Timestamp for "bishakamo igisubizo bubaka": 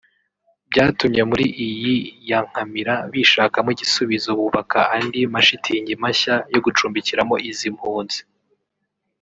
3.11-4.79